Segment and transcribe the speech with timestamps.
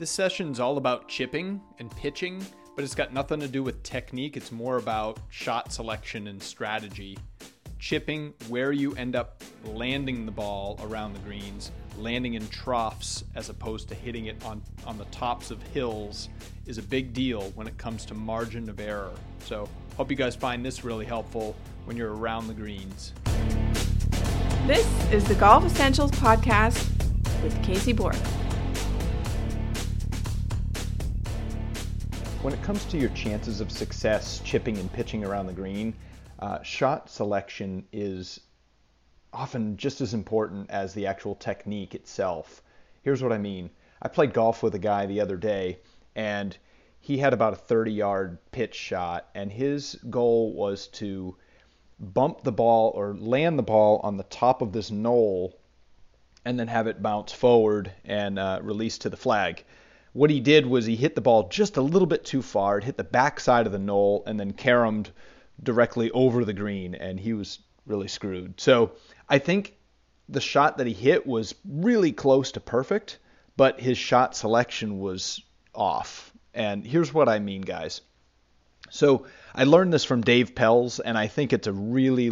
[0.00, 2.42] This session's all about chipping and pitching,
[2.74, 4.34] but it's got nothing to do with technique.
[4.34, 7.18] It's more about shot selection and strategy.
[7.78, 13.50] Chipping, where you end up landing the ball around the greens, landing in troughs as
[13.50, 16.30] opposed to hitting it on, on the tops of hills,
[16.64, 19.12] is a big deal when it comes to margin of error.
[19.44, 21.54] So, hope you guys find this really helpful
[21.84, 23.12] when you're around the greens.
[24.66, 26.88] This is the Golf Essentials Podcast
[27.42, 28.16] with Casey Borg.
[32.40, 35.94] When it comes to your chances of success chipping and pitching around the green,
[36.38, 38.40] uh, shot selection is
[39.30, 42.62] often just as important as the actual technique itself.
[43.02, 43.68] Here's what I mean.
[44.00, 45.80] I played golf with a guy the other day,
[46.14, 46.56] and
[46.98, 51.36] he had about a 30 yard pitch shot, and his goal was to
[51.98, 55.58] bump the ball or land the ball on the top of this knoll
[56.46, 59.62] and then have it bounce forward and uh, release to the flag
[60.12, 62.78] what he did was he hit the ball just a little bit too far.
[62.78, 65.10] It hit the back side of the knoll and then caromed
[65.62, 68.60] directly over the green, and he was really screwed.
[68.60, 68.92] So
[69.28, 69.76] I think
[70.28, 73.18] the shot that he hit was really close to perfect,
[73.56, 75.42] but his shot selection was
[75.74, 76.32] off.
[76.54, 78.00] And here's what I mean, guys.
[78.90, 82.30] So I learned this from Dave Pelz, and I think it's a really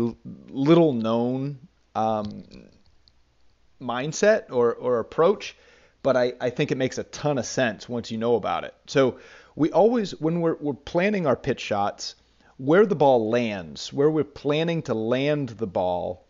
[0.49, 1.59] little known
[1.95, 2.45] um,
[3.81, 5.57] mindset or, or approach
[6.03, 8.75] but I, I think it makes a ton of sense once you know about it.
[8.87, 9.19] So
[9.57, 12.15] we always, when we're, we're planning our pitch shots,
[12.57, 16.27] where the ball lands, where we're planning to land the ball,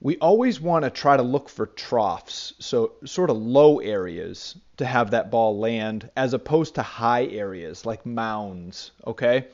[0.00, 4.84] we always want to try to look for troughs, so sort of low areas to
[4.84, 9.46] have that ball land as opposed to high areas like mounds, okay?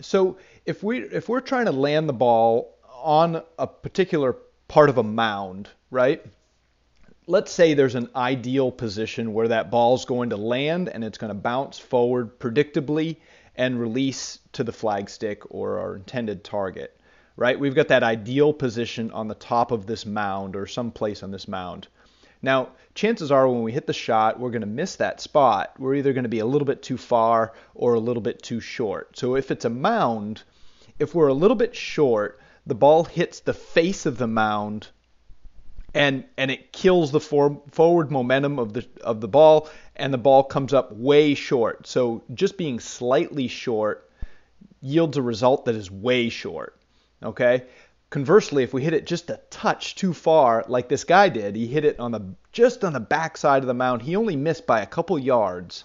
[0.00, 4.36] So if we if we're trying to land the ball on a particular
[4.66, 6.24] part of a mound, right?
[7.26, 11.28] Let's say there's an ideal position where that ball's going to land and it's going
[11.30, 13.16] to bounce forward predictably
[13.54, 16.98] and release to the flagstick or our intended target,
[17.36, 17.58] right?
[17.58, 21.46] We've got that ideal position on the top of this mound or someplace on this
[21.46, 21.86] mound.
[22.44, 25.74] Now, chances are when we hit the shot, we're going to miss that spot.
[25.78, 28.58] We're either going to be a little bit too far or a little bit too
[28.58, 29.16] short.
[29.16, 30.42] So if it's a mound,
[30.98, 34.88] if we're a little bit short, the ball hits the face of the mound
[35.94, 40.18] and and it kills the for, forward momentum of the of the ball and the
[40.18, 41.86] ball comes up way short.
[41.86, 44.10] So just being slightly short
[44.80, 46.78] yields a result that is way short.
[47.22, 47.64] Okay?
[48.10, 51.66] Conversely, if we hit it just a touch too far, like this guy did, he
[51.66, 54.02] hit it on the just on the back side of the mound.
[54.02, 55.84] He only missed by a couple yards.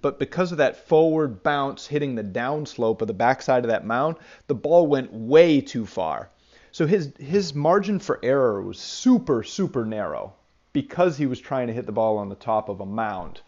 [0.00, 4.16] But because of that forward bounce hitting the downslope of the backside of that mound,
[4.46, 6.30] the ball went way too far.
[6.74, 10.32] So his his margin for error was super super narrow
[10.72, 13.42] because he was trying to hit the ball on the top of a mound.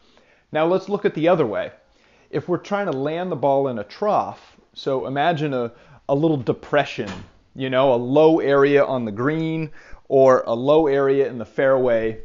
[0.52, 1.72] Now let's look at the other way.
[2.30, 5.72] If we're trying to land the ball in a trough, so imagine a,
[6.08, 7.10] a little depression,
[7.56, 9.72] you know, a low area on the green
[10.06, 12.20] or a low area in the fairway.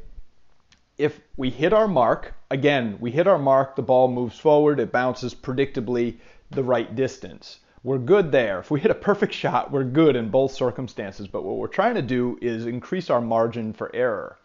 [1.00, 4.92] If we hit our mark, again, we hit our mark, the ball moves forward, it
[4.92, 6.18] bounces predictably
[6.52, 8.60] the right distance we're good there.
[8.60, 11.28] If we hit a perfect shot, we're good in both circumstances.
[11.28, 14.38] But what we're trying to do is increase our margin for error.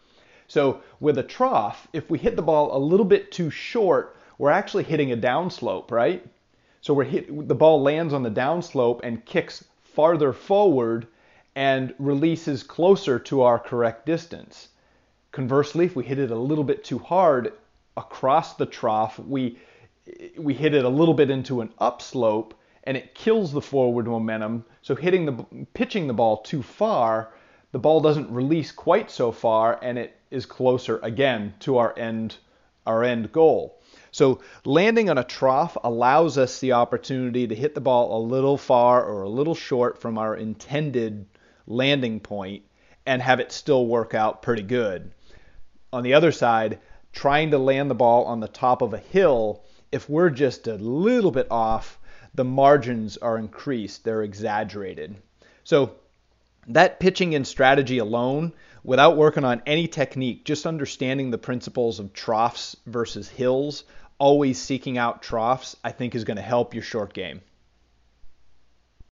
[0.47, 4.49] So with a trough, if we hit the ball a little bit too short, we're
[4.49, 6.25] actually hitting a downslope, right?
[6.81, 11.07] So we're hit, the ball lands on the downslope and kicks farther forward
[11.55, 14.69] and releases closer to our correct distance.
[15.31, 17.53] Conversely, if we hit it a little bit too hard
[17.95, 19.59] across the trough, we
[20.37, 22.53] we hit it a little bit into an upslope
[22.87, 24.63] and it kills the forward momentum.
[24.81, 27.33] So hitting the pitching the ball too far,
[27.73, 32.37] the ball doesn't release quite so far and it is closer again to our end
[32.85, 33.81] our end goal.
[34.11, 38.57] So landing on a trough allows us the opportunity to hit the ball a little
[38.57, 41.25] far or a little short from our intended
[41.67, 42.63] landing point
[43.05, 45.11] and have it still work out pretty good.
[45.91, 46.79] On the other side,
[47.11, 50.75] trying to land the ball on the top of a hill, if we're just a
[50.75, 51.96] little bit off,
[52.37, 55.15] the margins are increased, they're exaggerated.
[55.63, 55.95] So
[56.67, 58.53] that pitching and strategy alone,
[58.83, 63.83] without working on any technique, just understanding the principles of troughs versus hills,
[64.19, 67.41] always seeking out troughs, I think is going to help your short game.